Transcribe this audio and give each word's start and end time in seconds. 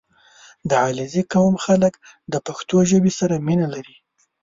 •د 0.69 0.71
علیزي 0.85 1.23
قوم 1.33 1.55
خلک 1.65 1.93
د 2.31 2.35
پښتو 2.47 2.77
ژبې 2.89 3.11
سره 3.19 3.35
مینه 3.47 3.67
لري. 3.73 3.95